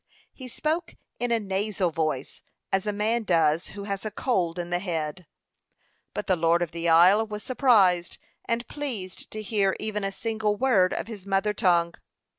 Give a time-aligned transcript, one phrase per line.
[0.33, 2.41] He spoke in a nasal voice,
[2.73, 5.27] as a man does who has a cold in the head;
[6.15, 10.55] but the lord of the isle was surprised and pleased to hear even a single
[10.57, 11.93] word of his mother tongue.